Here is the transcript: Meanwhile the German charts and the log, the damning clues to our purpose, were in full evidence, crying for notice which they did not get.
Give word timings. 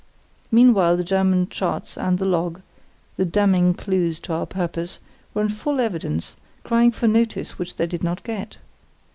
Meanwhile 0.51 0.97
the 0.97 1.03
German 1.03 1.47
charts 1.49 1.95
and 1.95 2.17
the 2.17 2.25
log, 2.25 2.61
the 3.17 3.23
damning 3.23 3.75
clues 3.75 4.19
to 4.21 4.33
our 4.33 4.47
purpose, 4.47 4.97
were 5.35 5.43
in 5.43 5.49
full 5.49 5.79
evidence, 5.79 6.35
crying 6.63 6.89
for 6.91 7.07
notice 7.07 7.59
which 7.59 7.75
they 7.75 7.85
did 7.85 8.03
not 8.03 8.23
get. 8.23 8.57